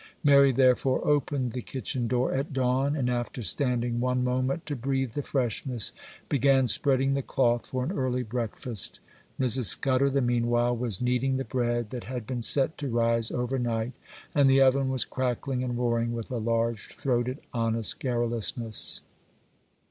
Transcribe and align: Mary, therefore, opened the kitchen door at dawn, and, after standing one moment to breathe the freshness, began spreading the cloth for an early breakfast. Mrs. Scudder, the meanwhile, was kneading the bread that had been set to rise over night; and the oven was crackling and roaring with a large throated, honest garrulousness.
Mary, 0.23 0.51
therefore, 0.51 1.07
opened 1.07 1.51
the 1.51 1.61
kitchen 1.61 2.07
door 2.07 2.33
at 2.33 2.53
dawn, 2.53 2.95
and, 2.95 3.07
after 3.07 3.43
standing 3.43 3.99
one 3.99 4.23
moment 4.23 4.65
to 4.65 4.75
breathe 4.75 5.11
the 5.11 5.21
freshness, 5.21 5.91
began 6.27 6.65
spreading 6.65 7.13
the 7.13 7.21
cloth 7.21 7.67
for 7.67 7.83
an 7.83 7.91
early 7.91 8.23
breakfast. 8.23 8.99
Mrs. 9.39 9.65
Scudder, 9.65 10.09
the 10.09 10.19
meanwhile, 10.19 10.75
was 10.75 11.03
kneading 11.03 11.37
the 11.37 11.45
bread 11.45 11.91
that 11.91 12.05
had 12.05 12.25
been 12.25 12.41
set 12.41 12.79
to 12.79 12.87
rise 12.89 13.29
over 13.29 13.59
night; 13.59 13.91
and 14.33 14.49
the 14.49 14.59
oven 14.59 14.89
was 14.89 15.05
crackling 15.05 15.63
and 15.63 15.77
roaring 15.77 16.13
with 16.13 16.31
a 16.31 16.37
large 16.39 16.87
throated, 16.95 17.37
honest 17.53 17.99
garrulousness. 17.99 19.01